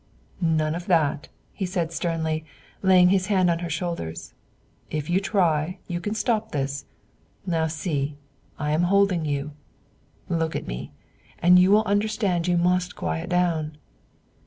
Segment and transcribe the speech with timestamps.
[0.41, 2.43] "None of that!" he said sternly,
[2.81, 4.33] laying his hand on her shoulders.
[4.89, 6.85] "If you try, you can stop this.
[7.45, 8.17] Now see,
[8.57, 9.51] I am holding you.
[10.27, 10.91] Look at me,
[11.37, 13.77] and you will understand you must quiet down."